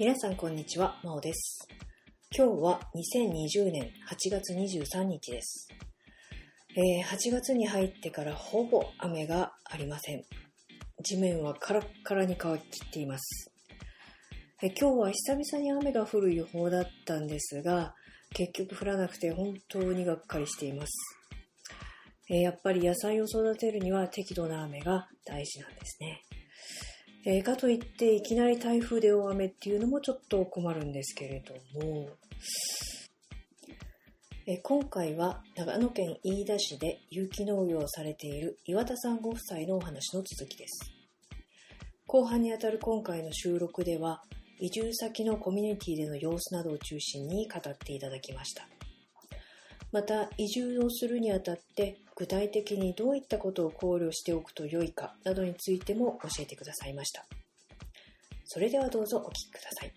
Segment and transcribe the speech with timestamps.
[0.00, 1.68] 皆さんこんにちは、まおです。
[2.34, 5.68] 今日は2020年8月23日です。
[6.74, 10.24] えー8月に入ってからほぼ雨がありません。
[11.04, 13.52] 地面はカラッカラに乾ききっています。
[14.62, 17.94] えー今日は久々に雨が降る予報だったんですが、
[18.32, 20.92] 結局降らなくて本当にがっかりしています。
[22.30, 26.22] えーやっぱり野菜を育てるには適度な雨が大事なんですね。
[27.26, 32.08] えーかといっていきなり台風で大雨っていうのもちょっと困るんですけれども、
[34.46, 40.90] えー今回は長野県飯田市で有機農業をされている岩田さんご夫妻のお話の続きです。
[42.06, 44.22] 後半にあたる今回の収録では
[44.58, 48.66] 移住先のコミュニティでの様子などを中心に語っていただきました。
[49.92, 57.24] また移住をするにあたって具体的にどういったことを考慮しておくと良いかなどについても教えてくださいました。
[58.44, 59.92] それではどうぞお聞きください。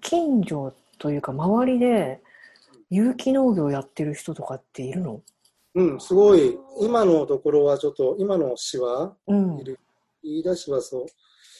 [0.00, 2.20] 近所というか周りで
[2.90, 5.20] 有機農業やってる人とかっているの？
[5.74, 9.80] うん、すごい、今のところはちょっと、今の市は、うんいる、
[10.22, 11.06] 飯田市はそう、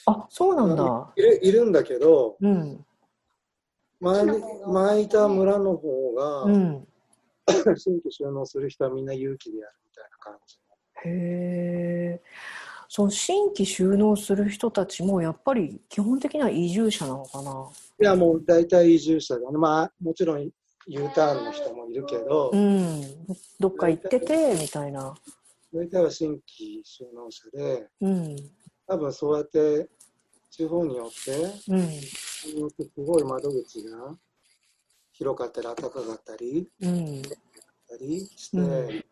[0.06, 2.84] あそうなんだいるいるんだけど、うん
[4.00, 4.32] 前に
[4.66, 6.86] 前いた村の方が、うん
[7.76, 10.56] 新規収納する人はみんな勇気でやるみたいな感じ。
[11.06, 12.22] へえ。
[12.88, 17.68] その新規収納する人たちもやっぱり基本的には移住者なのかな。
[18.00, 19.58] いや、もう大体移住者だね。
[19.58, 20.50] まあ、もちろん
[20.86, 23.00] U ターンの人もいるけど、うん。
[23.58, 25.14] どっか行っててみたいな。
[25.72, 28.36] 大体は新規収納者で、うん。
[28.86, 29.88] 多分そうやって
[30.50, 31.32] 地方によって、
[31.68, 32.00] うん。
[32.00, 32.54] す
[32.96, 34.14] ごい窓口が
[35.12, 37.22] 広かったり暖かかったり、うん。
[37.22, 39.04] たりして、うん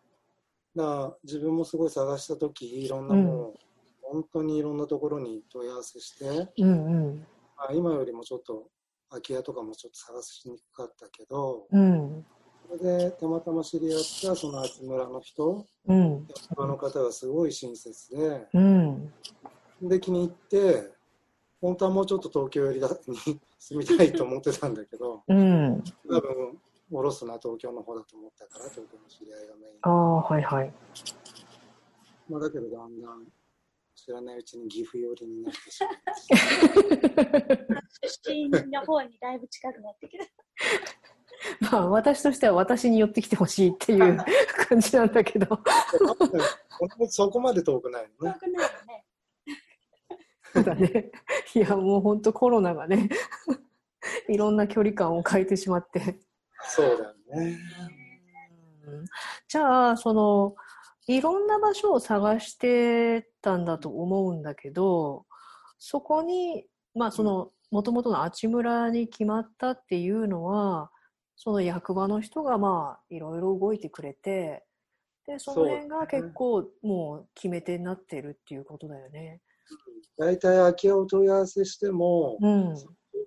[0.75, 3.59] だ自分もすごい探した時いろんなもう、
[4.01, 6.85] 本当にいろんなところに問い合わせして、うん。
[6.85, 7.27] うん。
[7.55, 8.69] まあ、今よりもちょっと
[9.13, 12.25] 空き家とかもちょっと探しにくかったけどうん。
[12.67, 16.27] それでたまたま知り合ったその厚村の人うん。
[16.57, 19.13] あの方がすごい親切でうん。
[19.81, 20.91] で気に入って
[21.61, 25.83] 本当はもうちょっと東京寄りだに住みたいと思ってたんだけどうん。
[26.09, 26.57] 多分
[26.89, 30.73] 下ろすな東京の方だと思ったから東京の知り合いがメインああ、はいはい。
[32.29, 33.23] まあ、だけどだんだん
[34.03, 35.93] 知らないうちに岐阜寄りになってしまっ
[36.97, 37.57] て
[38.25, 40.25] 出身の方にだいぶ近くなってきた。
[41.71, 44.17] まあ私としては私に寄ってきてほしいっていう
[44.67, 45.47] 感じなんだけど。
[47.07, 48.33] そこまで遠くないのね。
[48.33, 49.05] 遠くないよね。
[50.53, 51.11] そうだね。
[51.55, 53.07] いやもう本当コロナがね、
[54.27, 56.19] いろんな距離感を変えてしまって。
[56.65, 57.57] そうだよね。
[58.85, 59.05] うん
[59.47, 60.55] じゃあその
[61.07, 65.25] いろんな場所を探してたんだと思うんだけど
[65.77, 66.65] そこに
[66.95, 70.91] まあそのもともとの阿智村に決まったっていうのは
[71.35, 74.63] その役場の人がまあいろいろ動いてくれて
[75.25, 79.41] でその辺が結構もう決め手になってるっていうことだよね。
[80.17, 82.75] 大体空き家を問い合わせしても、うん。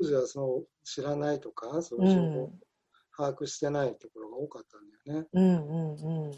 [0.00, 2.52] 当時はその知らないとか、そういう情報を
[3.16, 5.28] 把握してないところが多かったんだよね。
[5.32, 6.32] うんうんうん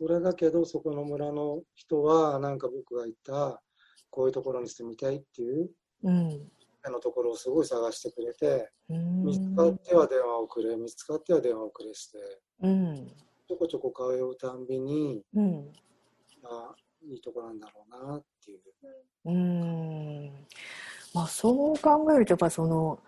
[0.00, 3.60] それだけど、そこの村の人は、なんか僕が言った、
[4.08, 5.70] こういうところに住みたいっていう
[6.02, 6.50] うん
[6.82, 9.24] あのところをすごい探してくれて、うん。
[9.24, 12.18] 見つかっては電話をくれ、見つかっては電話をくれして、
[12.62, 13.12] うん
[13.46, 15.72] ちょこちょこ通うたんびに、うん。
[16.44, 18.60] あいいとこなんだろうなっていう。
[19.26, 20.46] うーん。
[21.12, 23.00] まあそう考えるとやっぱその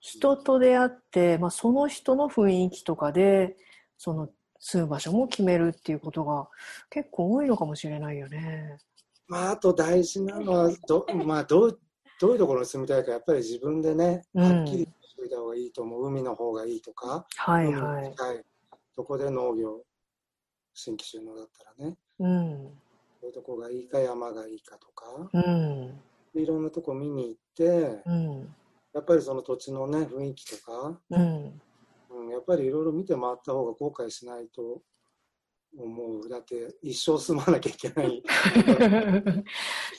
[0.00, 3.56] 人と出会って、まあ、その人の雰囲気とかで
[3.96, 4.28] その
[4.64, 6.48] 住む場所も決めるっていうことが
[6.88, 8.78] 結構多いのかもしれないよね。
[9.26, 11.80] まあ、あと大事なのはど、まあ、どう
[12.20, 14.58] どういうところに住みたいか、やっぱり自分でね、うん。
[14.58, 18.08] はっきりしておいた方がいいと思う、海の方がいいとか、海はいはい。
[18.10, 18.44] に近い
[18.94, 19.82] そこで農業、
[20.74, 22.64] 新規収納だったらね、うん。
[22.64, 22.70] ど
[23.24, 26.00] ういうとこがいいか、山がいいかとか、うん。
[26.34, 28.54] いろんなとこ見に行って、うん。
[28.94, 31.60] やっぱりその土地のね、雰囲気とか、うん
[32.22, 34.82] うん、やっぱりいろいろ見て回った方が後悔しないと
[35.78, 36.28] 思う。
[36.28, 38.22] だって、一生住まなきゃいけない。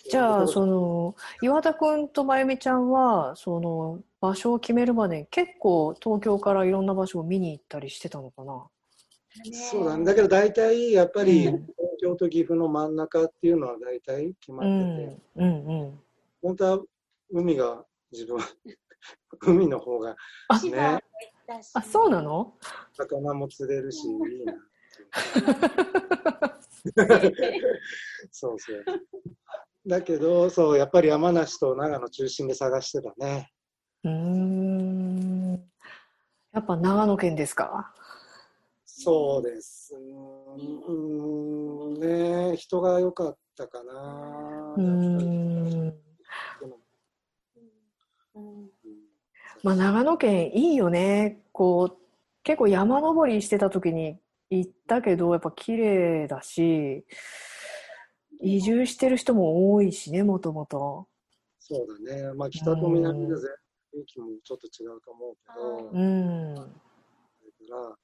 [0.10, 8.70] じゃあその岩田君とまゆみちゃんはその場所を決めるまで結構東京からいろんな場所を見に行ったりしてたのかな？
[9.72, 10.06] そうだね。
[10.06, 16.00] だけど大体やっぱりうん東京と岐阜の真ん中っていうのは大体決まうってて、んうんうん
[16.42, 16.84] 本当は
[17.31, 18.44] 海が自分は
[19.40, 20.16] 海の方が
[20.50, 21.00] あ千葉行っ
[21.61, 21.75] 私。
[21.75, 22.57] あ、そうなの？
[22.94, 24.53] 魚も釣れるし、 いいな。
[28.31, 28.85] そうそう。
[29.85, 33.51] だけど、そう、やっぱり山梨と長野中心で探してたね。
[34.03, 35.53] うーん。
[36.51, 37.94] やっぱ長野県ですか？
[38.85, 39.95] そうです。
[39.95, 44.75] うーん、ね人が良かったかな。
[44.77, 45.94] うん
[49.63, 51.43] まあ長野県いいよね。
[51.53, 51.97] こう、
[52.44, 54.19] 結構山登りしてた時に
[54.50, 57.05] 行ったけど、やっぱ綺麗だし、
[58.41, 61.07] 移住してる人も多いしね、もともと。
[61.59, 62.33] そうだね。
[62.33, 63.51] まあ、北と南で全然
[63.95, 66.65] 雰囲気もちょっと違うと思うけど、うだん。
[66.65, 66.71] か
[67.69, 67.95] ら、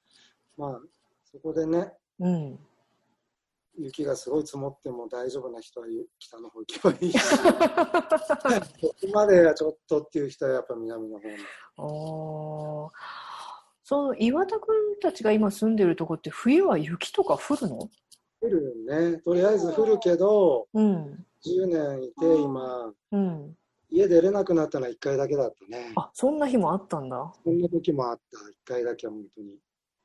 [0.56, 0.80] まあ、
[1.24, 2.58] そこでね、うん。
[3.76, 5.86] 雪がすごい積もっても大丈夫な人は
[6.18, 7.18] 北の方行けばいいし、
[8.80, 11.36] ここまではちょっとっていう人はやっぱ南の方に。
[11.78, 13.29] おー
[13.90, 17.76] その岩田君たちが今住んでるとこって冬は雪とか降るの？
[18.40, 19.18] 降るね。
[19.18, 21.26] とりあえず降るけど、うん。
[21.44, 23.56] 10年いて今、うん。
[23.90, 25.92] 家出れなくなったのは1回だけだったね。
[25.96, 27.32] あ、そんな日もあったんだ。
[27.42, 28.38] そんな時もあった。
[28.38, 29.58] 1回だけは本当に。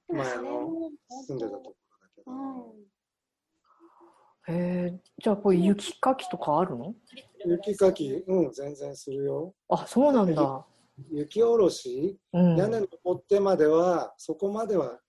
[0.10, 0.90] 前の
[1.28, 2.32] 住んでたところだけど。
[2.32, 2.86] うん
[4.48, 6.96] へえ、じゃあこう雪かきとかあるの？
[7.46, 9.54] 雪かき、うん、全然するよ。
[9.70, 10.66] あ、そうなんだ。
[11.12, 12.56] 雪下ろし、うん。
[12.56, 15.00] 屋根登ってまでは、そこまでは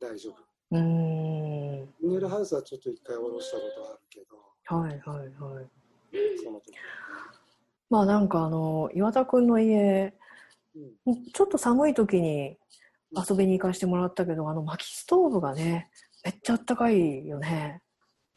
[0.00, 0.34] 大丈夫。
[0.70, 1.94] うーん。
[2.00, 4.36] ビニールハウスはちょっと一回下ろしたことはあるけど、
[4.76, 5.66] はいはいはい。
[6.42, 6.82] その時は
[7.90, 10.14] まあなんかあの、岩田くんの家、ね。
[11.32, 12.56] ちょっと寒い時に
[13.28, 15.90] 遊びに行かせてもらったけど、あの薪ストーブがね、
[16.24, 17.82] めっちゃあったかいよね。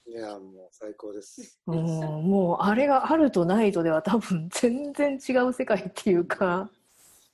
[0.07, 1.59] うん、いや、もう最高です。
[1.67, 6.69] うん、もうあれがあるとないとでは多分全然違う世界っていうか、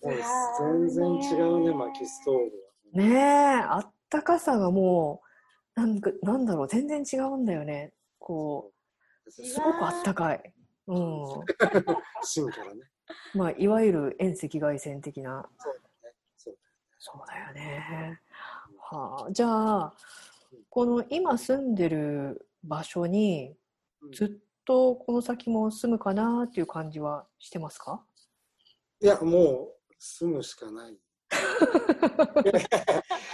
[0.01, 3.07] 全然違うね、薪ストーブは。
[3.09, 5.21] ねえ、あったかさがも
[5.75, 7.93] う、なんか、なんだろう、全然違うんだよね。
[8.19, 8.71] こ
[9.25, 10.53] う、すごくあったかい。
[10.87, 11.25] うん。
[12.23, 12.81] 芯からね。
[13.33, 15.47] まあ、いわゆる遠赤外線的な。
[15.57, 16.15] そうだね。
[16.37, 16.57] そう
[16.99, 18.19] そうだよね。
[18.79, 19.93] はあ、じゃあ、
[20.69, 23.55] この今住んでる場所に
[24.01, 24.29] うんずっ
[24.65, 28.03] とこの先も住むかなっていう感じはしてますか？
[29.01, 30.93] いや、もう住むしかない。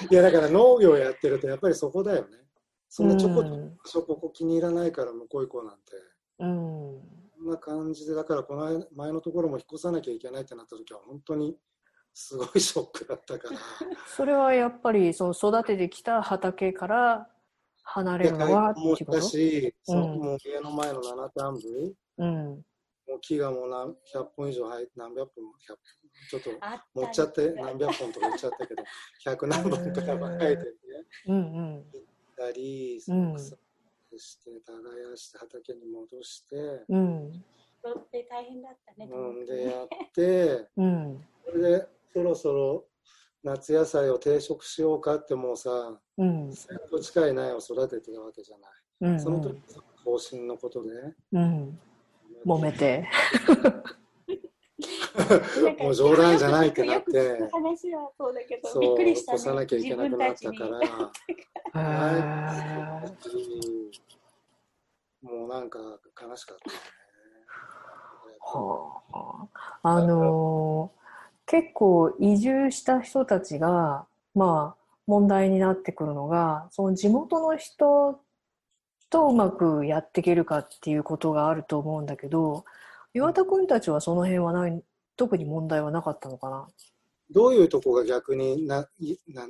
[0.10, 2.38] いや、だから農業やってるとやっぱりそこだよね。
[2.90, 5.82] そんなちょこちょこここ気に入らないから向こう行こうなんて。
[6.40, 6.50] うん。
[6.50, 11.58] こんな感じで、だからこの前のところも引っ越さなきゃいけないってなった時は本当に
[12.14, 13.60] すごいショックだったから。
[14.08, 17.28] それはやっぱりその育ててきた畑から
[17.84, 19.22] 離れるのはもってこと？
[19.22, 22.62] したし、そのうんもう家の前の七段部、うん。
[23.08, 25.76] もう木がもう何百本以上生え何百本も100
[26.30, 26.50] ちょっと
[26.94, 28.84] 持っちゃって何百本とか言っちゃったけど、
[29.26, 30.70] 100何本とか生えてて、
[31.28, 31.86] うんうん。
[32.36, 33.58] たり、うん草
[34.16, 36.56] して、耕して、畑に戻して、
[36.88, 37.32] うん。
[37.84, 39.10] ロって大変だったね。
[39.12, 41.28] うん、でやって、 うん。
[41.46, 42.88] それでそろそろ
[43.44, 46.50] 夏野菜を定食しようかってもうさ、うん。
[46.50, 48.72] 1000個近い苗を育ててたわけじゃない。
[49.02, 49.20] うん。
[49.20, 49.60] その時、
[50.04, 50.90] 方針のことで、
[51.34, 51.80] うん。
[52.46, 53.08] 揉めて。
[55.80, 59.36] もう冗談じゃないってなって話はそうだけど、びっくりした、ね。
[59.36, 60.66] 越さなきゃいけなくなったか
[61.74, 61.82] ら、
[65.22, 65.80] もうなんか
[66.22, 66.84] 悲しかったよね。
[68.40, 69.48] はあ、
[69.84, 71.04] あのー
[71.46, 78.20] 結構移住した人たちがまあ問題になってくるのがその地元の人
[79.14, 82.66] とうまくやっていけるかっていうことがあると思うんだけど
[83.14, 84.82] 岩田君たちはその辺はない
[85.16, 86.68] 特に問題はなかったのかな？
[87.30, 89.48] どういうとこが逆にないな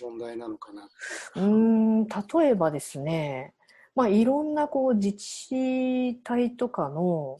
[0.00, 0.88] 問題なのかな？
[1.34, 3.52] うーん例えばですね、
[3.96, 7.38] まあ、いろんなこう自治体とかの、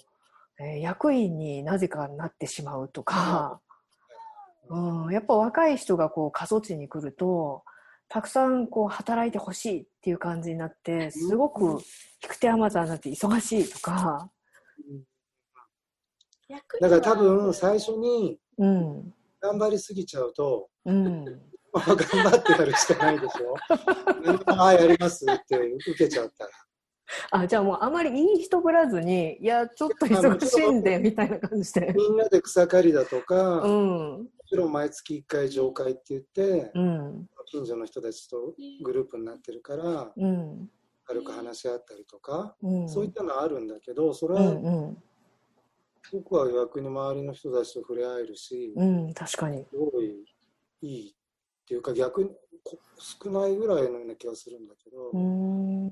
[0.59, 3.61] えー役員になぜかなってしまうとか、
[4.69, 7.63] うん、やっぱ若い人がこう過疎地に来ると
[8.11, 11.79] たくさんこう働いてほしいっていう感じになってすごく
[12.23, 14.31] 引く手あまたになって忙しいとか、
[16.81, 19.15] だから多分最初にうん。
[19.41, 21.25] 頑張りすぎちゃうと、うん、
[21.73, 23.55] まあ、頑張ってやるしかないでしょ。
[24.53, 26.51] ああ、やりますって受けちゃったら。
[27.33, 31.93] あじゃあもうあまりいい人ぶらずにいやちょっと忙しいんでみたいな感じで。
[31.97, 33.75] みんなで草刈りだとか、うも
[34.19, 40.71] んちろん毎月1回上会って言って、うん近所の人たちとグループになってるから、うん。
[41.05, 42.89] 軽く話し合ったりとか、うん。
[42.89, 45.03] そういったのはあるんだけど、それうはんうん
[46.13, 49.65] 僕は逆に周りの人たちと触れ合えるし、うん、確かに。
[49.71, 50.25] すごい
[50.83, 51.15] いいっ
[51.67, 52.31] ていうか逆に
[52.65, 55.89] こ少ないぐらいのような気がするんだけど、うん。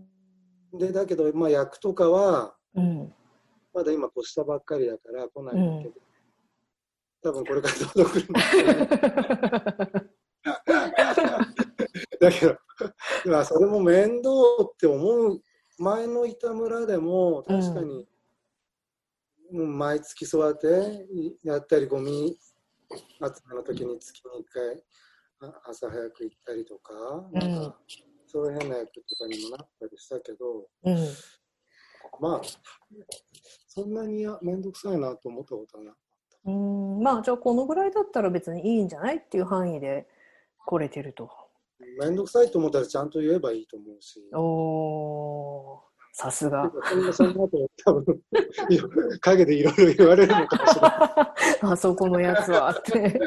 [0.79, 3.13] でだけど、まあ、役とかはうん。
[3.75, 5.95] まだ今越したばっかりだから来ないんだけど、
[7.23, 8.41] 多分これから届くんだ
[9.91, 10.05] けど
[12.21, 12.59] だけど、
[13.27, 14.31] まあ、それも面倒
[14.63, 15.41] って思う
[15.79, 18.09] 前の板村でも確かに、
[19.53, 21.07] うん、毎月そうやって
[21.45, 22.39] やったりゴミ
[22.91, 24.85] 集めの時に月に1回
[25.41, 26.95] あ朝早く行ったりとか,、
[27.33, 27.79] うんなんか
[28.27, 30.97] そういう変な役とかにもなったりしたけどうん。
[32.21, 32.41] まあ
[33.69, 35.95] そんなに面倒くさいなと思ったことはな
[36.47, 37.03] うん。
[37.03, 40.09] まあ、じゃあこのぐらいだったら別にいいんじゃないっていう範囲で
[40.67, 41.31] 来れてると。
[42.01, 44.23] 面倒くさいと思ったらちゃんと言えばいいと思うし。
[44.35, 45.89] おー。
[46.13, 46.71] さすが。
[46.85, 48.21] そんなそんなこと多分
[49.21, 51.59] 陰でいろいろ言われるのかもしれない。
[51.73, 53.21] あそこのやつはって。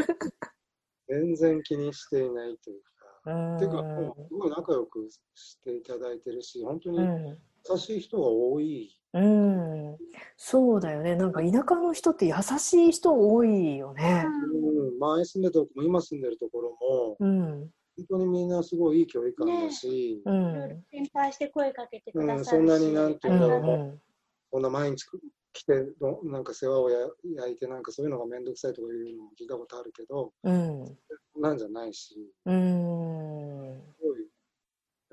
[1.08, 2.92] 全然気にしていないというか。
[3.24, 7.38] うんていうか、もうすごい仲良くしていただいてるし、本当にうん。
[7.70, 8.98] 優しい人が多い。
[9.14, 9.98] うん。
[10.38, 11.16] そうだよね。
[11.16, 14.26] なんか田舎の人って優しい人多いよね。
[14.54, 17.70] うん、前住んでたとこも今住んでるところも、うん。
[18.10, 20.84] 本当にみんなすごいいい距離感だし、ういろいろん。
[20.92, 24.02] 心配して声かけてくださるし、うんそんなになんてういうんだろううん。
[24.52, 25.06] こんな毎日
[25.54, 26.98] 来てど、なんか世話をや
[27.36, 30.98] 焼いて、なんかそういうのがめんどくさいとかいうのも聞いたことあるけど、うん。
[31.40, 32.16] なんじゃないし、
[32.46, 33.82] うん。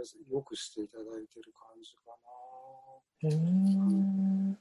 [0.06, 2.08] すごいよくしていただいてる感じか
[3.24, 4.56] うん。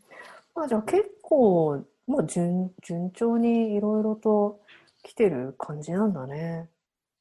[0.55, 4.61] まあじゃあ結構、まあ順、順調にいろいろと
[5.03, 6.69] 来てる感じなんだね。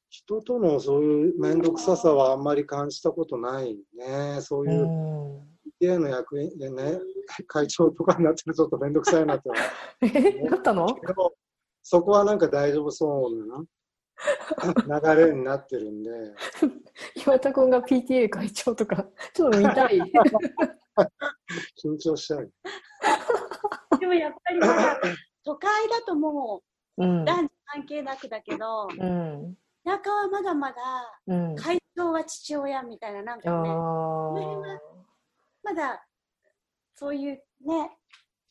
[0.09, 4.39] 人とのそういう面倒くささはあんまり感じたことないね。
[4.41, 4.71] そうう。
[4.71, 6.99] いうん PTA の役員でね、
[7.45, 9.49] 会長とかになってるとちょっと面倒くさいなって
[10.01, 10.87] え、 なったの？
[11.83, 13.63] そこはなんか大丈夫そうな
[14.99, 16.09] 流れになってるんで、
[17.25, 19.99] 岩田君が PTA 会長とか、ちょっと見たい。
[21.83, 22.51] 緊張しちゃう。
[23.99, 24.59] でもやっぱり
[25.43, 26.63] 都会だとも
[26.97, 27.25] うんう。
[27.25, 29.57] 男女関係なくだけど、うん。
[29.87, 30.75] 田舎はまだまだ
[31.27, 31.55] うん。
[31.55, 34.79] 会長は父親みたいななんあかね、あ。
[35.63, 36.05] まだ
[36.93, 37.91] そういうね、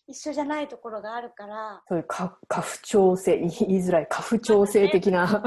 [0.06, 3.50] 一緒じゃないところがあるから、そういうか家父長制、言い
[3.82, 5.42] づらい、家父長制的な。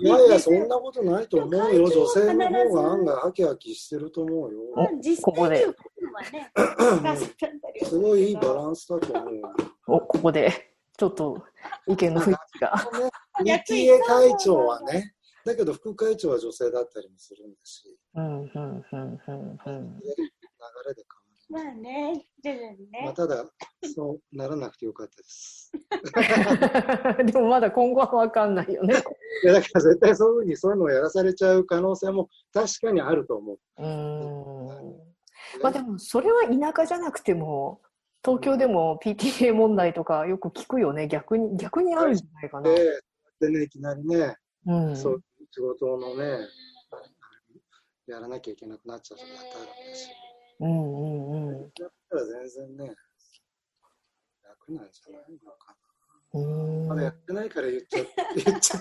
[0.00, 1.88] いやいや、そんなことないと思うよ。
[1.88, 4.60] 女性の方が案外ハキハキしてると思うよ。
[5.22, 5.66] ここで
[7.84, 9.52] すごいいいバランスだと思うよ。
[9.86, 10.52] お、ここで、
[10.96, 11.42] ちょっと
[11.86, 12.72] 意見の不一致が。
[13.42, 15.14] ね、 PTA 会長はね、
[15.44, 20.00] だけど副会長は女性だったりもするんだし、うん、うん、うん、うん、うん。
[20.00, 20.08] 流
[20.86, 21.04] れで
[21.50, 23.18] まあね、徐々に変わる。
[23.18, 23.28] まあ、ね。
[23.28, 23.44] ただ、
[23.94, 25.70] そうならなくてよかったです。
[27.32, 28.94] でもまだ今後は分かんないよね。
[29.44, 33.58] いやだから絶対そういうふうにそういうのをやらされちゃう可能性も確かにあると思う。
[33.78, 35.14] うーん。
[35.62, 37.82] まあでも、それは田舎じゃなくても、
[38.24, 41.08] 東京でも PTA 問題とかよく聞くよね。
[41.08, 42.70] 逆に、逆にあるんじゃないかな。
[42.70, 43.00] で
[43.40, 44.36] でね、いきなりね、
[44.66, 44.96] うん。
[44.96, 45.22] そう
[45.54, 46.48] 仕事のね、
[48.08, 49.30] やらなきゃいけなくなっちゃうとか
[49.62, 50.10] あるんだし、
[50.58, 51.70] うんうんうん。
[51.78, 52.94] だったら全然ね、
[54.42, 56.88] 楽なんじゃないのかな。
[56.88, 58.72] まだやってないから言っちゃ言っち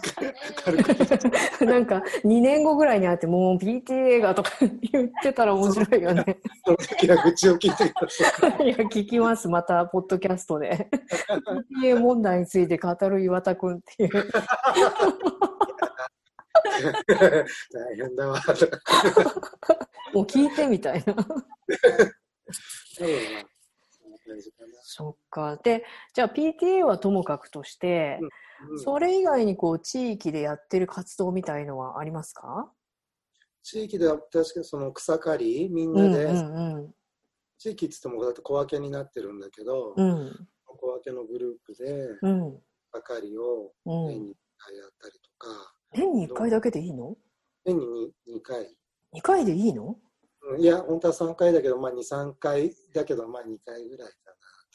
[1.61, 4.49] ゃなんか2年後ぐらいに会ってもう PTA がとか
[4.91, 6.39] 言ってたら面白いよね。
[6.65, 8.65] その時は愚痴を聞いてください。
[8.65, 9.47] いや、聞きます。
[9.47, 10.89] また、ポッドキャストで。
[11.83, 14.11] PTA 問題について語る岩田くんっていう。
[17.73, 18.39] 大変だわ。
[20.13, 21.15] もう聞いてみたいな。
[24.81, 25.57] そっか。
[25.57, 28.29] で、じゃあ PTA はともかくとして、うん
[28.77, 32.71] それ以外にこう、地域でやってる活動みたいのはありますか？
[33.61, 36.95] 地域では確かにその草刈りみんうんなで、うん
[37.57, 40.09] 地域っつってもこうやって小分けになってるんだけど、うん。
[40.11, 40.47] うん。
[40.65, 42.61] 小分けのグループでうん。
[42.93, 44.07] 草刈りをうん。
[44.07, 47.15] 年に1回やったりとか、年に1回だけでいいの？
[47.65, 48.75] 年に 2, 回。
[49.13, 49.97] ?2 回でいいの？
[50.49, 54.11] うんいや、本当は3回だけど、まあ2、3回だけど、まあ2回ぐらい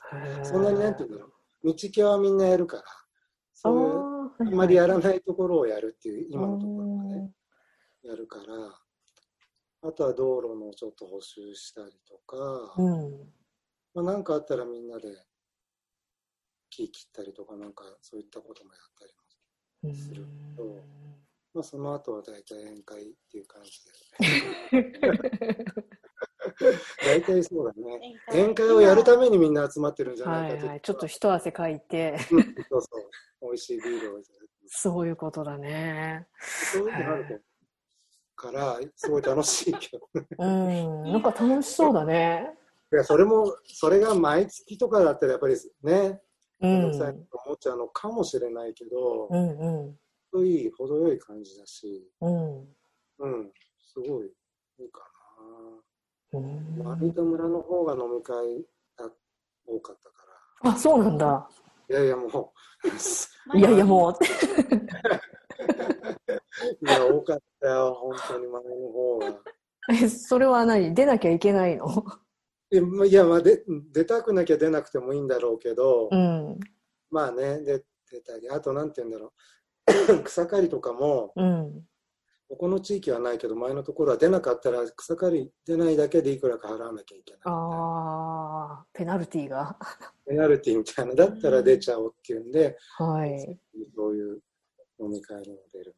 [0.08, 0.44] かな。
[0.44, 1.32] そんなになんていうんだろう。
[1.64, 2.84] 道系はみんなやるから、
[3.52, 7.32] そういう、ああんまりやらないところをやるっていう、今のところはね、
[8.02, 8.80] やるから、
[9.82, 13.32] あとは道路のちょっと補修したりとか、うん。
[13.94, 15.08] まあ、なんかあったらみんなで
[16.70, 19.20] 木切ったりとか、なんかそういったこともやったりも。
[19.85, 19.94] うん。
[19.94, 20.62] すると
[21.54, 25.64] まあその後は大体宴会っていう感じで。
[27.04, 28.16] 大体そうだね。
[28.30, 30.80] 宴会をやるためにみんな集まってるんじゃないかはいはい。
[30.80, 32.18] ちょっと一汗かいて。
[32.30, 33.11] うんそうそう。
[33.42, 36.26] 美味しいビールをいただきそういうことだね。
[36.40, 37.44] そういうのがある
[38.37, 40.08] から、すごい楽しいけど。
[40.38, 41.12] うん。
[41.12, 42.50] なんか楽しそうだね。
[42.92, 46.20] いや、それも、それが毎月とかだったらやっぱりね、
[46.60, 46.70] うん。
[46.70, 49.98] めんどくさいと思っちゃうのかもしれないけど、うんうん。
[50.32, 52.58] 程いい、程よい感じだし、うん。
[53.18, 54.26] うん、すごい
[54.78, 55.00] いいか
[56.32, 56.42] うな。
[56.48, 58.64] ん丸田村の方が飲み会
[58.96, 59.10] が
[59.66, 60.14] 多かったか
[60.62, 61.26] あ、そうなんだ。
[61.26, 61.48] ら。
[61.90, 62.52] いやいや、も
[63.54, 64.12] いやいや、もう。
[64.18, 64.20] う、
[66.86, 69.26] いや、多かったよ、本当に前の方が。
[69.90, 70.94] え、それは何？
[70.94, 71.86] 出なきゃいけないの？
[72.70, 76.60] いや、まあで、出たくなきゃ出なくてもいいんだろうけど、うん。
[77.10, 79.32] まあね、で出たり、あとなんて言うんだろ
[80.20, 81.84] う、 草刈りとかも、うん。
[82.48, 87.40] ここの地域はないけど、前のところは出なかったら、草刈り出ないだけでいくらか払わなきゃいけない。
[87.44, 89.78] ああ、ペナルティーが。
[90.26, 93.60] ペナルティみたいな、だったら出ちゃおうっていうんで、はい。
[93.94, 94.42] そういう
[94.98, 95.96] 飲み会にも出る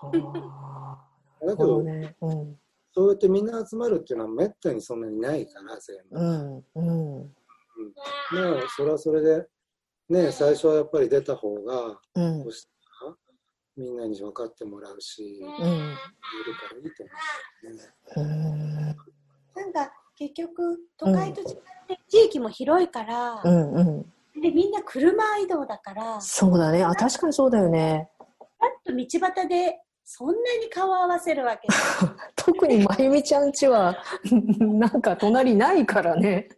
[0.00, 1.08] ああ、みたいな。
[1.40, 2.16] だなるけどね。
[2.20, 2.61] うん。
[2.94, 6.18] そうやってみんな集まるっていうのはめったにそんなにないから、全部。
[6.18, 6.64] うん。
[6.74, 7.32] うん。
[8.32, 9.46] まあ、それはそれで、
[10.08, 12.44] ね、最初はやっぱり出た方が、うん
[13.74, 15.54] みんなに分かってもらうし、いるうん。
[15.54, 17.12] からいいと思
[17.62, 18.94] うんだよね。
[19.56, 19.62] うん。
[19.62, 21.46] なんか結局都会と違っ
[21.88, 23.72] て地域も広いから、うん。
[23.72, 24.02] うん。
[24.42, 26.84] でみんな車移動だからそうだね。
[26.84, 28.10] あ、確かにそうだよね。
[28.38, 31.68] パッと道端でそんなに顔を合わせるわけ
[32.36, 33.96] 特にまゆみちゃんちは、
[34.58, 36.48] なんか隣ないからね。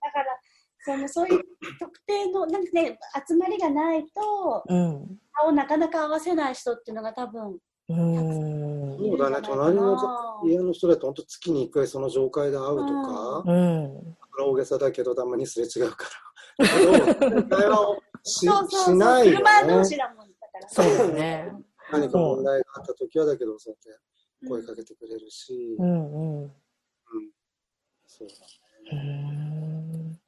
[0.00, 0.38] だから
[0.84, 1.42] そのそういう
[1.78, 5.18] 特定のなんかね集まりがないとうん。
[5.32, 7.58] 顔なかなか合わせない人っていうのが多分
[7.88, 8.98] うん。
[8.98, 9.96] そうだね、隣の
[10.44, 14.16] 家の人だと本当月に1回その上会で会うとか、うん。
[14.46, 16.04] 大げさだけどたまにすれ違うか
[16.58, 16.66] ら。
[17.48, 19.84] 会話をしそうそうそうしないよ車同ね。
[19.84, 21.52] 士だもんだからそうだね。
[22.00, 24.00] 何か問題があった時はだけど、そうやっ
[24.40, 26.42] て声かけてくれるし、うんうん。
[26.44, 26.50] うん。
[28.06, 28.34] そうだ
[28.92, 28.98] うー。
[28.98, 30.18] ん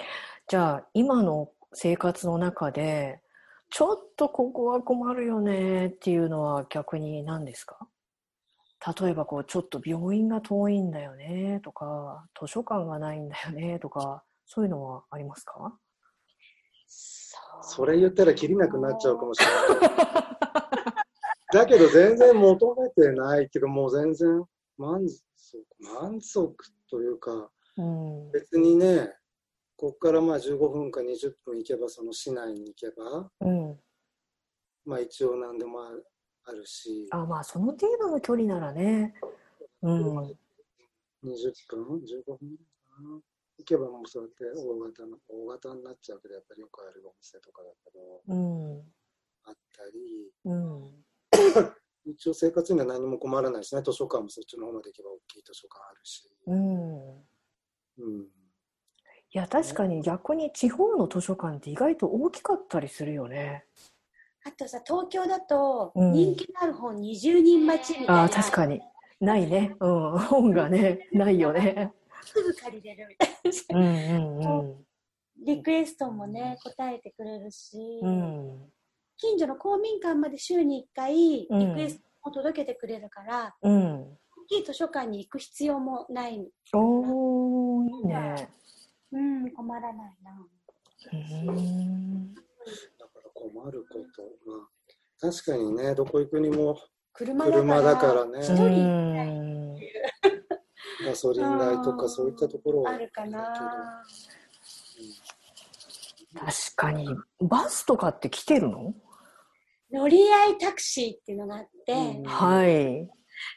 [0.48, 3.20] じゃあ今の生活の中で
[3.70, 7.88] ちょっとここは困るよねっていうのは逆に何ですか？
[9.00, 15.76] 例えばこうちょっと病院が遠いんだよねとか図書館がないんだよねとかそういうのはありますか？
[17.62, 20.25] それ言ったらきりなくなっちゃうかもしれない。
[21.52, 24.44] だけど全然求めてないっていうかもう全然
[24.78, 25.22] 満足
[25.78, 26.54] 満足
[26.90, 28.32] というかうん。
[28.32, 29.12] 別にね
[29.76, 33.78] ここからまあ15分か20分行けばその市内に行けばうん。
[34.84, 35.90] まあ一応何でもあ
[36.48, 37.06] あるし。
[37.10, 39.14] あまあその程度の距離ならね。
[39.82, 40.18] うん。
[40.18, 40.32] 20
[41.68, 42.38] 分15分
[43.58, 48.80] 行けばもうそうやって大型の大型になっちゃうけどやっぱりよくあるお店とかだけどうん。
[49.44, 50.30] あったり。
[50.44, 51.05] うん
[52.06, 53.82] 一応生活には何も困らないしね。
[53.82, 57.18] 図書館もそっちの方まで行けば大きい図書館あるし、うん。
[57.98, 58.28] うん、い
[59.32, 63.66] や確かに逆に地方の図書館って意外と大きかったりするよね。
[64.44, 66.12] あとさ東京だとうん。
[66.12, 68.80] 人気のある本20人待ちみたいな、ああ確かに。
[69.18, 69.76] ないね。
[69.80, 70.18] うん。
[70.18, 71.92] 本がね ないよね。
[72.22, 73.30] すぐ借りれるみたい
[73.70, 73.78] な。
[73.78, 74.86] うんうん
[75.38, 78.72] リクエストもね答えてくれるし、うんうん
[79.18, 81.74] 近所の公民館まで週に1回リうん。
[81.74, 84.00] クエストを届けてくれるから、うん。
[84.02, 84.16] 大
[84.48, 86.46] きい図書館に行く必要もない。
[86.74, 88.48] おーいいね。
[89.12, 90.46] うん困らないな。
[91.12, 91.16] う
[91.52, 92.34] ん。
[92.34, 94.68] だから困ることまあ
[95.20, 96.76] 確かにねどこ行くにも
[97.12, 98.38] 車だから車だからね。
[98.40, 99.76] 一人うん
[101.06, 104.02] ガソリン代とうんかそういったところはあるかな。
[106.34, 107.08] 確かに
[107.40, 108.94] バスとかって来てるの？
[109.96, 113.08] 乗り合いタクシーっていうのがあって、うんはい。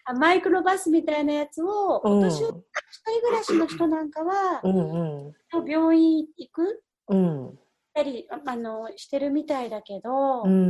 [0.05, 2.19] あマイクロバスみたいなやつを、うん。
[2.19, 5.69] お年寄り一人暮らしの人なんかは、うんうん。
[5.69, 6.83] 病院行く？
[7.09, 7.59] うん。
[7.93, 10.69] たりああのしてるみたいだけど、うん。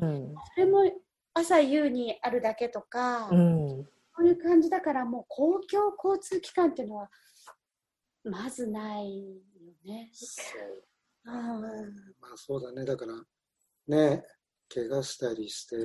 [0.55, 0.91] それも
[1.34, 3.88] 朝夕にあるだけとか、うん。
[4.17, 7.10] そういう感じだからもう公共交通機関っていうのは
[8.23, 9.36] まずないよ
[9.86, 10.10] ね。
[10.13, 10.25] そ
[10.58, 11.32] う。
[11.32, 11.62] うん
[12.19, 12.86] まあそうだね。
[12.86, 13.13] だから
[13.88, 14.23] ね
[14.73, 15.75] 怪我したりして、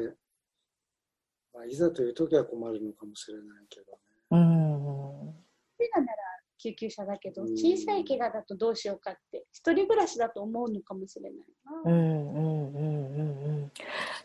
[1.53, 3.99] まあ、いざという時は困るのかもしれないけどね。
[4.31, 5.35] うん
[5.79, 6.19] 怪我なら
[6.59, 7.49] 救急車だけどうん。
[7.55, 11.33] 小さい怪我だとどうしようかって一人暮らしだと思うのかもしれない
[11.85, 11.91] な。
[11.91, 13.73] うんうんうんうんうん。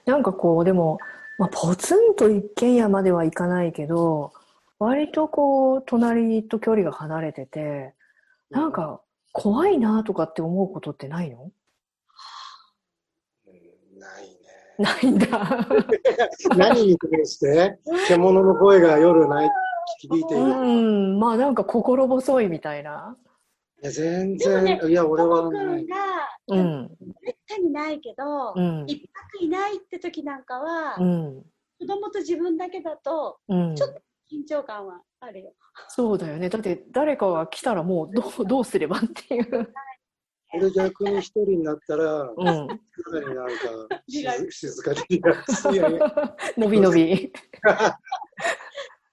[0.06, 1.00] なんかこうでも、
[1.38, 4.34] まあ、ポツンと一軒家まではいかないけど
[4.78, 7.94] 割とこう隣と距離が離れてて
[8.50, 11.52] なんか怖いなとかって思うことってないのうん
[14.80, 15.28] ないんだ。
[16.58, 17.80] 何に対して？
[18.08, 19.50] 獣の声が夜ない
[20.02, 20.44] 響いている。
[20.44, 23.18] ういん、まあなんか心細いみたいな。
[23.82, 25.86] や、全然、ねいや、俺は僕ない。
[25.88, 25.96] が、
[26.48, 31.44] うん、めったにないけど、うん、一泊いないって時なんかは、うん、
[31.80, 35.54] 子供と自分だけだとうんちょっと緊張感はあるよ。
[35.88, 36.50] そうだよね。
[36.50, 39.74] だって誰かが来たらもうどうどうすればっていう。
[40.54, 42.76] 俺逆に一人になったら、うん、か
[43.12, 45.72] なりなんか静 静かにリラックス。
[45.72, 47.32] いやいやのびのび。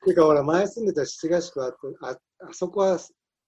[0.06, 2.18] てかほら、前住んでた七ヶ宿あってあ、
[2.48, 2.98] あそこは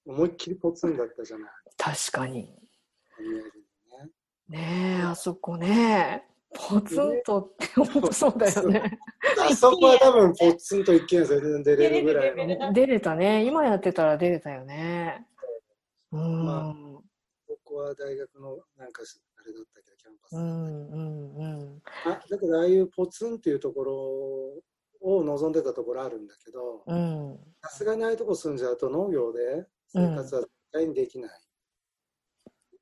[0.05, 1.51] 思いっきりポツンだったじゃない。
[1.77, 2.43] 確かに。
[2.43, 2.57] ね
[4.49, 6.25] ねえ、あそこね。
[6.55, 8.99] ポツンとって本当そうだよね。
[9.39, 12.73] あそこは多分ポツンと一軒家全然出れるぐらいの。
[12.73, 13.45] 出れたね。
[13.45, 15.27] 今やってたら出れたよね。
[16.13, 16.47] うん。
[16.47, 16.88] まここ
[17.79, 20.37] は大学のなんかあれだったけど、キャンパス。
[20.37, 21.83] うんうんうん。
[22.05, 23.95] あだからああいうポツンっていうところ
[25.01, 27.39] を望んでたところあるんだけど、うん。
[27.63, 31.31] さすがにああいうとこ住んじゃうと農業で生活は絶対にできない。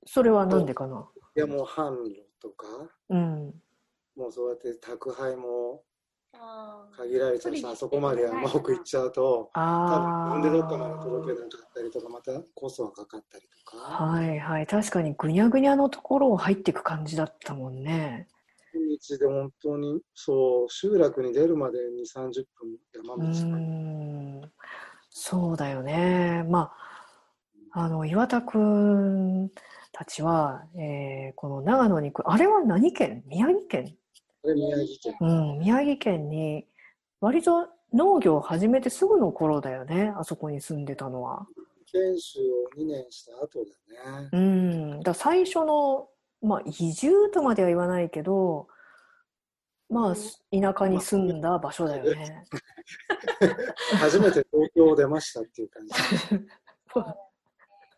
[0.06, 1.08] それはなんでかな？
[1.36, 2.66] いやもう販路とか、
[3.08, 3.54] うん。
[4.16, 5.82] もうそうやって宅配も
[6.96, 10.30] 限られちゃうし、あそこまで山奥行っちゃうと、多。
[10.30, 14.66] 分自分でどっかまで届けなかったりとか、またコストがかかったりとか、はいはい。
[14.66, 18.28] 確かにぐにゃぐにゃのところを入っていく感じだったもんね。
[18.74, 23.56] 道で本当に、そう、集落に出るまで2、30分山う道。
[23.56, 24.52] ん。
[25.10, 26.44] そうだよね。
[26.48, 26.72] ま
[27.72, 29.50] あ、あの、岩田くん
[29.92, 33.22] たちは、えーこの長野に来る、あれは何県？
[33.26, 33.96] 宮城県？
[34.54, 35.16] 宮城県。
[35.20, 36.66] うん、宮城県に、
[37.20, 40.12] 割と農業を始めてすぐの頃だよね。
[40.16, 41.46] あそこに住んでたのは。
[41.90, 44.28] 研修を2年した後だね。
[44.32, 45.00] うん。
[45.00, 46.08] だ最初の、
[46.42, 48.68] まあ、移住とまでは言わないけど、
[49.88, 52.44] まあ、田舎に住んだ場所だよね。
[54.00, 55.94] 初めて東京を出ましたっていう感じ。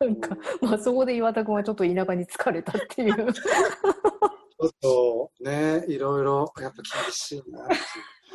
[0.01, 3.27] なんか、まあ、そこで岩田君はちょっと田舎に疲れたっていう。
[4.67, 7.81] っとね、いろいろやっぱ厳しいなっていう。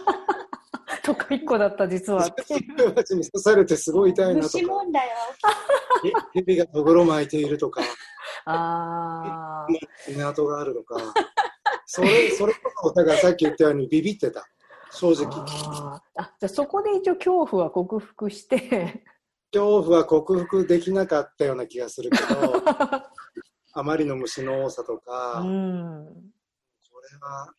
[1.04, 2.24] 都会っ子だった、実は。
[2.24, 5.14] 人たちに刺されてすごい痛いなとか、虫問題は
[6.34, 7.82] へ蛇がとぐろ巻いているとか、
[8.46, 9.68] あ
[10.08, 11.14] 港があるとか、
[11.86, 14.48] それ、それこそ、だからさっき言ったようにビビってた。
[14.92, 15.44] 正ー直。
[15.44, 16.22] あー。
[16.22, 19.04] あ、じゃあそこで一応恐怖は克服して、
[19.52, 22.26] 恐怖は克服できなかったような気がするけど、
[23.74, 25.50] あまりの虫の多さとか、うこん。
[25.50, 27.54] れは、っ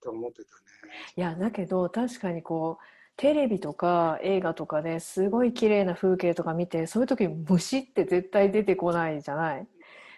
[0.00, 0.94] て思ってたね。
[1.16, 2.84] いや、だけど確かにこう、
[3.16, 9.68] テレビとか映画とかですごい綺麗な風景とか見て、そういう時虫って絶対出てこないじゃない？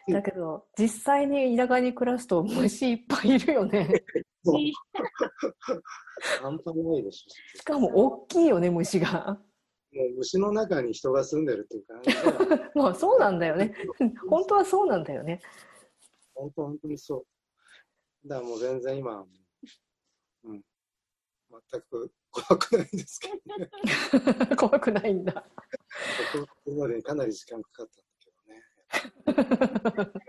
[0.09, 4.05] だけど、実際に田舎に暮らすと虫いっぱいいるよね。
[7.55, 9.39] しかも大きいよね、虫が。
[9.99, 10.03] ょ。
[10.03, 12.11] もう虫の中に人が住んでるっていう感じ。
[12.79, 13.75] まあそうなんだよね。
[14.29, 15.41] 本当はそうなんだよね。
[16.35, 17.27] 本当、本当にそ
[18.25, 18.29] う。
[18.29, 19.29] だからもう全然今う、
[20.45, 20.63] うん、
[21.71, 23.71] 全く怖くないですけどね。
[24.57, 25.45] 怖くないんだ。
[26.33, 30.13] 克服するまでにかなり時間かかったんだけどね。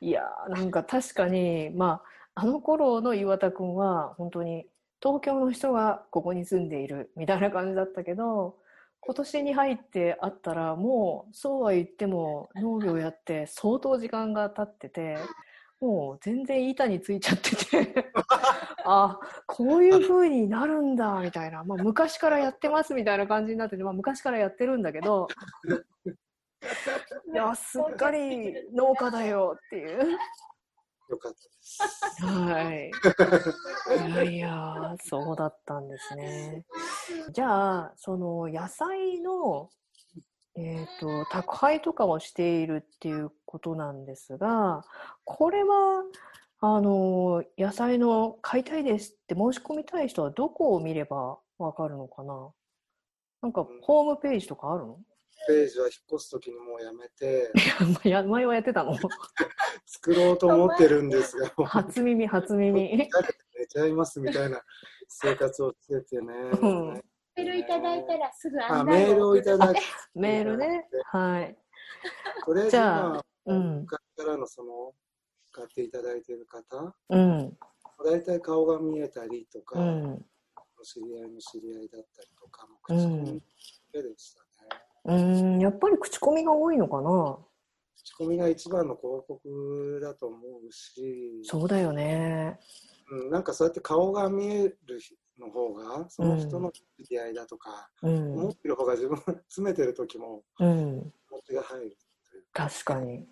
[0.00, 2.02] いやーなんか確かに、ま
[2.34, 4.66] あ、あの頃の岩田君は本当に
[5.02, 8.56] 東京の人がここに住んでいるみたいな感じだったけど
[9.00, 15.16] 今年に入って会ったらもうそうは言っても農業やって相当時間が経ってて
[15.80, 18.12] もう全然板についちゃってて
[18.84, 25.28] あこういう風になるんだみたいな、まあ、昔からやってますみたいな感じになってて、まあ、昔からやってるんだけど
[27.32, 30.18] いやすっかり農家だよっていう。
[31.10, 31.82] よかったです。
[32.24, 32.90] はい。
[34.08, 36.64] いやいや、そうだったんですね。
[37.32, 39.70] じゃあ、その野菜の、
[40.54, 44.84] えっ、と、宅配とかをしているっていうことなんですが、
[45.24, 46.04] これは、
[46.60, 52.52] あの、野菜の買いたいですって申し込みたい人はどこを見ればわかるのかな？
[53.42, 54.98] なんか、ホームページとかあるの？
[55.46, 57.52] ページは引っ越すときにもうやめて、
[58.04, 58.94] い や前はやってたの？
[59.86, 62.96] 作ろうと思ってるんですが、 初耳、初耳。
[62.98, 64.62] 寝ちゃいますみたいな
[65.08, 66.34] 生活をしててね。
[66.60, 67.02] うん
[67.36, 69.78] メールいただいたらすぐあ案内メールをいただく。
[70.14, 70.88] メールね。
[71.06, 71.56] はい。
[72.44, 73.80] とりあえずじゃあ今、うん。
[73.82, 74.94] 昔からのその、
[75.52, 77.58] 買っていただいている方、うん。
[78.04, 80.26] 大体顔が見えたりとか、うん。
[80.82, 83.46] 知り合いの知り合いだったりとか、もうん口コミだ
[83.92, 84.49] けでしたね。
[85.04, 87.38] うーん、やっぱり口コミが多いのかな？
[87.96, 92.58] 口コミが一番の広告だと思うし、そうだよね。
[93.10, 94.78] うん、なんかそうやって顔が見える
[95.38, 99.16] の方が、その人の付き合いだとか、うん思ってる方が自分
[99.48, 101.12] 詰めてる時もうん。
[101.28, 101.96] 気持ちが入る
[102.52, 103.26] 確かに。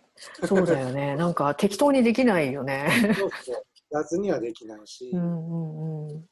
[0.44, 1.14] そうだよね。
[1.16, 2.88] なんか適当にできないよね。
[3.16, 6.28] そうそう雑にはできないし、うんうんうん。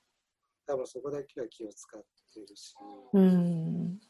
[0.66, 2.02] 多分そこだけは気を使っ
[2.34, 2.74] てるし、
[3.12, 4.00] うん。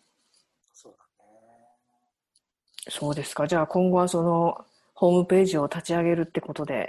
[2.88, 3.46] そうですか。
[3.46, 6.88] じゃあ今後はそのホームページを立ち上げるってことで。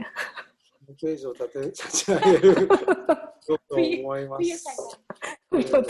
[0.86, 2.76] ホームページを立て 立ち上げると
[3.76, 4.66] 思います。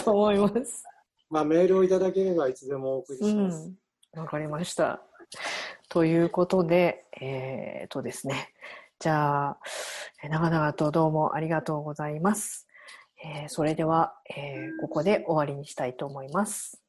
[0.04, 0.84] とう思います。
[1.30, 3.67] まあ、メールをいただければいつでもお送りうします。
[4.15, 4.20] ん。
[4.20, 5.02] わかりました。
[5.89, 8.54] ということで、えー、とですね。
[9.00, 9.60] じゃあ、
[10.24, 12.67] えー長々とどうもありがとうございます。
[13.24, 16.82] えーそれでは、えーここで終わりにしたいと思います。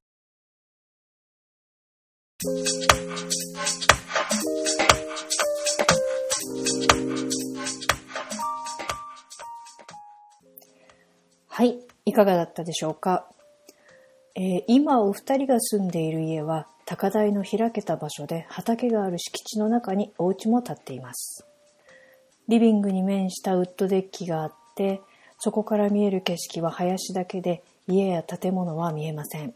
[2.40, 2.44] は
[11.64, 13.28] い、いかがだったでしょうか？
[14.36, 21.44] えー今お二人が住んでいる家は高台の開けた場所で畑がある敷地の中にお家も建っています。
[22.46, 25.00] リビングに面したウッドデッキがあって、
[25.40, 29.54] そこから見える景色は林だけで家や建物は見えません。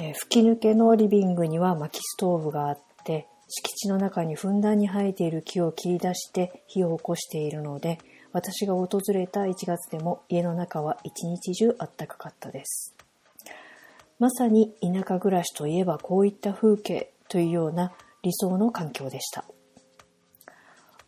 [0.00, 7.98] えー吹き抜けのリビングには薪ストーブがあって、敷地の中にふんだんに生えている木を切り出して火を起こしているので、
[8.32, 12.94] 私が訪れた1月でも家の中は一日中あったかかったです。
[14.20, 19.44] まさに田舎暮らしといえばこういった風景というような理想の環境でした。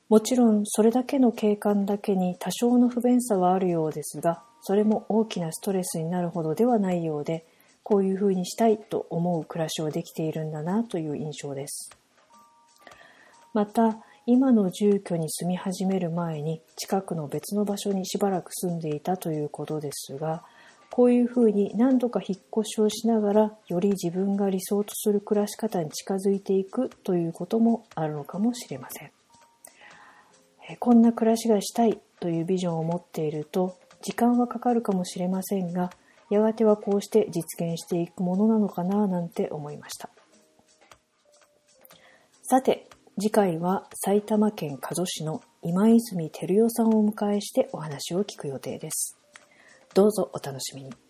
[0.09, 7.47] もちろんそれだけの景観だけに多少の不便さはあるようですが、それも大きなストレスになるほどではないようで、
[7.83, 11.91] こういう風にしたいと思う暮らしをできているんだなという印象です。
[13.53, 20.45] また、今の住居に住み始める前に近くの別の場所にしばらく住んでいたということですが、
[20.91, 29.11] こういうふうに何度か引っ越しをしながらより自分が理想とする暮らし方に近づいていくということもあるのかもしれません。
[30.79, 35.91] こんな暮らしがしたいというビジョンを持っていると時間はかかるかもしれませんが
[36.31, 40.09] やがてはこうして実現していくものなのかななんて思いました。
[42.43, 42.89] さて
[43.21, 49.19] 次回は埼玉県加須市の今泉照代さんをお迎えしてお話を聞く予定です。
[49.95, 51.10] どうぞお楽しみに。